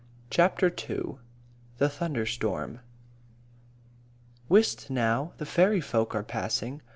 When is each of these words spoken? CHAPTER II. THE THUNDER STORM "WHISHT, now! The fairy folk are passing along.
CHAPTER 0.31 0.73
II. 0.89 1.17
THE 1.77 1.87
THUNDER 1.87 2.25
STORM 2.25 2.79
"WHISHT, 4.47 4.89
now! 4.89 5.33
The 5.37 5.45
fairy 5.45 5.79
folk 5.79 6.15
are 6.15 6.23
passing 6.23 6.71
along. 6.77 6.81